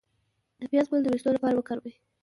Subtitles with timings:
[0.59, 1.93] د پیاز ګل د ویښتو لپاره وکاروئ